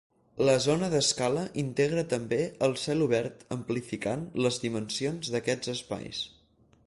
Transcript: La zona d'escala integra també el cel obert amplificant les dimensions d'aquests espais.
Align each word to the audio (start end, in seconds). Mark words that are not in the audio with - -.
La 0.47 0.53
zona 0.61 0.87
d'escala 0.93 1.43
integra 1.63 2.03
també 2.13 2.39
el 2.69 2.73
cel 2.85 3.05
obert 3.09 3.45
amplificant 3.57 4.23
les 4.47 4.59
dimensions 4.67 5.33
d'aquests 5.35 5.75
espais. 5.77 6.25